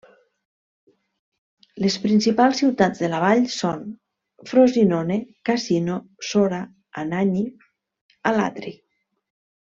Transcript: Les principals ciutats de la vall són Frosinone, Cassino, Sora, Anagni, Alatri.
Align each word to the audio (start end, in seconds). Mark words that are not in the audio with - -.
Les 1.83 1.97
principals 2.05 2.61
ciutats 2.61 3.03
de 3.03 3.09
la 3.11 3.19
vall 3.25 3.43
són 3.57 3.83
Frosinone, 4.51 5.17
Cassino, 5.49 5.99
Sora, 6.29 6.63
Anagni, 7.07 7.45
Alatri. 8.33 8.73